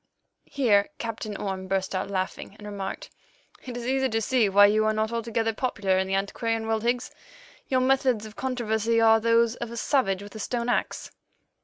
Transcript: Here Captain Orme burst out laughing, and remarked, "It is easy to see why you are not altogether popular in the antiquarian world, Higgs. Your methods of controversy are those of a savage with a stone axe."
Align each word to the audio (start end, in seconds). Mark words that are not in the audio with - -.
Here 0.49 0.89
Captain 0.97 1.37
Orme 1.37 1.67
burst 1.67 1.93
out 1.93 2.09
laughing, 2.09 2.55
and 2.57 2.65
remarked, 2.65 3.11
"It 3.63 3.77
is 3.77 3.85
easy 3.85 4.09
to 4.09 4.19
see 4.19 4.49
why 4.49 4.65
you 4.65 4.83
are 4.85 4.93
not 4.93 5.11
altogether 5.11 5.53
popular 5.53 5.99
in 5.99 6.07
the 6.07 6.15
antiquarian 6.15 6.65
world, 6.65 6.81
Higgs. 6.81 7.11
Your 7.67 7.81
methods 7.81 8.25
of 8.25 8.35
controversy 8.35 8.99
are 8.99 9.19
those 9.19 9.57
of 9.57 9.69
a 9.69 9.77
savage 9.77 10.23
with 10.23 10.33
a 10.33 10.39
stone 10.39 10.69
axe." 10.69 11.11